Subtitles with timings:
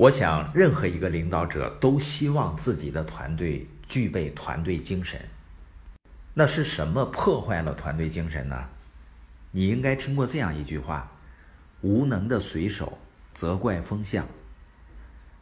[0.00, 5.20] 我想，任何一个领导者都希望自己的团队具备团队精神。
[6.32, 8.70] 那是什么破坏了团队精神呢？
[9.50, 11.12] 你应该听过这样一句话：
[11.82, 12.96] 无能的水手
[13.34, 14.26] 责怪风向。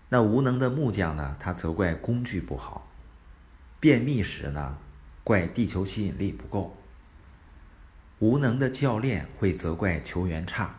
[0.08, 1.36] 那无能的木匠呢？
[1.38, 2.90] 他责怪工具不好。
[3.78, 4.76] 便秘时呢，
[5.22, 6.76] 怪地球吸引力不够。
[8.18, 10.74] 无能的教练会责怪球员差。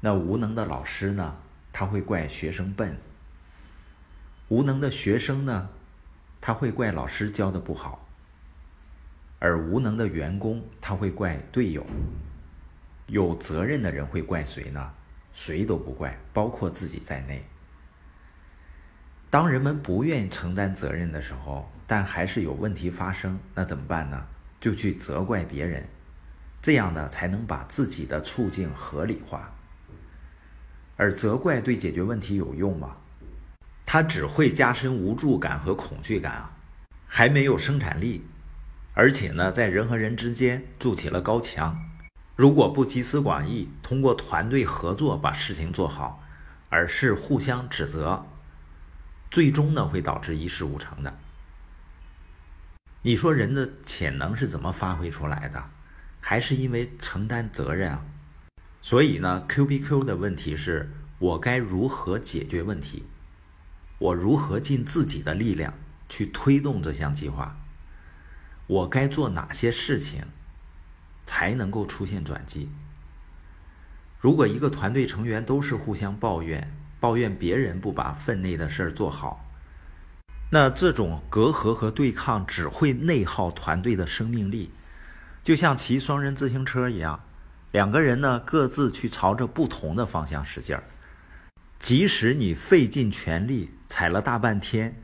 [0.00, 1.36] 那无能的老师呢？
[1.74, 2.96] 他会怪学生笨。
[4.46, 5.70] 无能的学生呢？
[6.40, 8.06] 他会怪老师教的不好。
[9.40, 11.82] 而无能的员工，他会怪队友；
[13.08, 14.92] 有责任的人会怪谁呢？
[15.32, 17.44] 谁都不怪，包括自己在内。
[19.28, 24.28] 当人们不愿意承担责任的时候，但还是有问题发生，那怎么办呢？
[24.60, 25.88] 就去责怪别人，
[26.62, 29.53] 这样呢，才能把自己的处境合理化。
[30.96, 32.96] 而责怪对解决问题有用吗？
[33.86, 36.56] 它只会加深无助感和恐惧感啊，
[37.06, 38.24] 还没有生产力。
[38.94, 41.76] 而且呢，在人和人之间筑起了高墙。
[42.36, 46.22] 如果不集思广益，通过团队合作把事情做好，
[46.68, 48.26] 而是互相指责，
[49.30, 51.18] 最终呢会导致一事无成的。
[53.02, 55.64] 你说人的潜能是怎么发挥出来的？
[56.20, 58.04] 还是因为承担责任啊？
[58.84, 63.04] 所以呢，Q B Q 的问题是我该如何解决问题？
[63.98, 65.72] 我如何尽自己的力量
[66.06, 67.56] 去推动这项计划？
[68.66, 70.26] 我该做哪些事情
[71.24, 72.68] 才能够出现转机？
[74.20, 79.48] 如果一个团队成员都是互相抱怨，抱怨别人不把分内的事儿做好，
[80.50, 84.70] 那这种隔阂和对抗只会内耗团队的生命力，
[85.42, 87.24] 就像骑双人自行车一样，
[87.74, 90.84] 两个人呢各自去朝着不同的方向使劲儿，
[91.80, 94.94] 即使你费尽全力踩了大半天，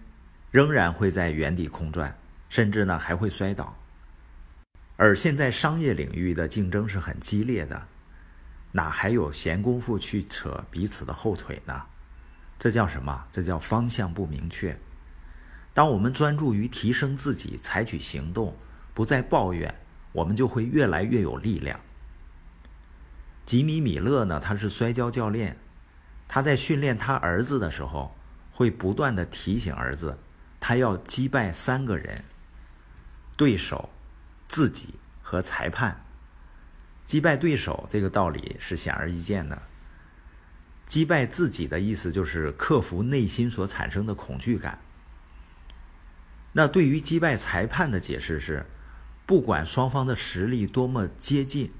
[0.52, 2.16] 仍然会在原地空转。
[2.48, 3.76] 甚至呢还会摔倒，
[4.96, 7.86] 而现在商业领域的竞争是很激烈的，
[8.70, 11.82] 哪还有闲工夫去扯彼此的后腿呢？
[12.56, 13.24] 这叫什么？
[13.32, 14.76] 这叫方向不明确。
[15.74, 18.56] 当我们专注于提升自己，采取行动，
[18.94, 19.72] 不再抱怨，
[20.12, 21.78] 我们就会越来越有力量。
[23.50, 24.38] 吉米·米勒呢？
[24.38, 25.58] 他是摔跤教练，
[26.28, 28.16] 他在训练他儿子的时候，
[28.52, 30.16] 会不断的提醒儿子，
[30.60, 32.22] 他要击败三个人。
[33.36, 33.90] 对手、
[34.46, 36.04] 自己和裁判
[37.04, 39.60] 击败对手，这个道理是显而易见的。
[40.86, 44.78] 击败自己的意思就是克服内心所产生的恐惧感。
[46.52, 48.64] 那对于击败裁判的解释是：
[49.26, 51.72] 不管双方的实力多么接近，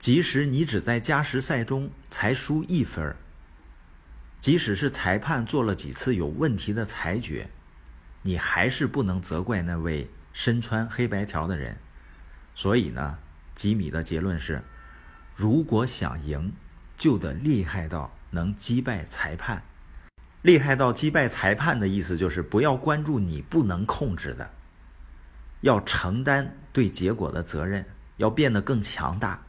[0.00, 3.14] 即使你只在加时赛中才输一分
[4.40, 7.48] 即使是裁判做了几次有问题的裁决，
[8.22, 10.10] 你还是不能责怪那位。
[10.32, 11.76] 身穿黑白条的人，
[12.54, 13.18] 所以呢，
[13.56, 14.62] 吉米的结论是：
[15.34, 16.52] 如果想赢，
[16.96, 19.60] 就得厉害到能击败裁判。
[20.42, 24.48] 厉害到击败裁判的意思就是不要关注你不能控制的，
[25.62, 27.84] 要承担对结果的责任，
[28.16, 29.42] 要变得更强大。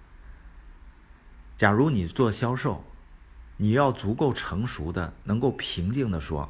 [1.62, 2.84] 假如你做销售，
[3.58, 6.50] 你要足够成熟的，能够平静的说：“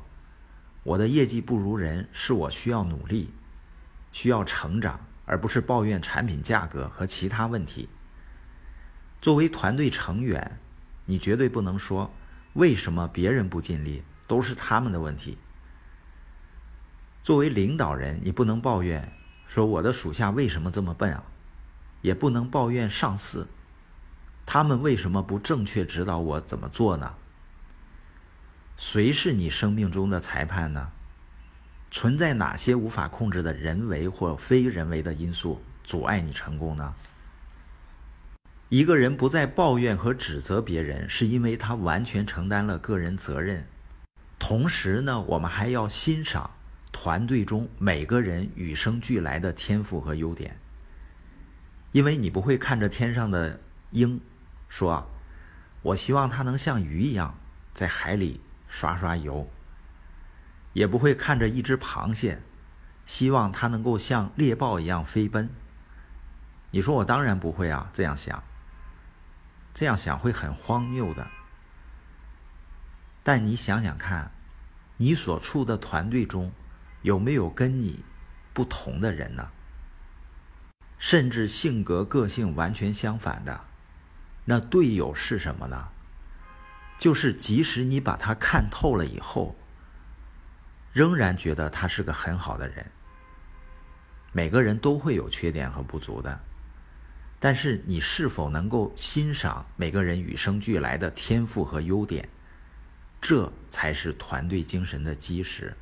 [0.84, 3.30] 我的业绩不如人，是我需要努力。”
[4.14, 7.90] 需要成长，而不是抱怨产品价格和其他问题。
[9.20, 10.58] 作为团队成员，
[11.04, 12.10] 你绝对不能说
[12.54, 15.38] 为什么别人不尽力都是他们的问题。
[17.22, 19.12] 作为领导人，你不能抱怨
[19.46, 21.22] 说我的属下为什么这么笨啊，
[22.02, 23.50] 也不能抱怨上司，
[24.46, 27.14] 他们为什么不正确指导我怎么做呢？
[28.78, 30.92] 谁是你生命中的裁判呢？
[31.90, 36.94] 存在哪些无法控制的人为或非人为的因素阻碍你成功呢？
[38.70, 43.68] 一个人不再抱怨和指责别人，是因为他完全承担了个人责任。
[44.40, 46.50] 同时呢，我们还要欣赏
[46.92, 50.58] 团队中每个人与生俱来的天赋和优点。
[51.92, 53.60] 因为你不会看着天上的
[53.92, 54.22] 鹰，
[54.72, 55.12] 说
[55.84, 57.36] ：“我希望它能像鱼一样
[57.74, 58.40] 在海里
[58.70, 59.52] 刷刷游。”
[60.72, 62.42] 也不会看着一只螃蟹，
[63.06, 65.50] 希望它能够像猎豹一样飞奔。
[66.72, 68.42] 你说我当然不会啊，这样想，
[69.74, 71.28] 这样想会很荒谬的。
[73.22, 74.32] 但你想想看，
[74.96, 76.54] 你所处的团队中
[77.02, 78.06] 有没有跟你
[78.54, 79.50] 不同的人呢？
[80.98, 83.66] 甚至性格、个性完全相反的，
[84.46, 85.90] 那队友是什么呢？
[86.98, 89.56] 就是即使你把他看透了以后，
[90.94, 92.92] 仍然觉得他是个很好的人。
[94.32, 96.40] 每个人都会有缺点和不足的，
[97.40, 102.30] 但是你是否能够欣赏每个人与生俱来的天赋和优点，
[103.20, 105.76] 这才是团队精神的基石。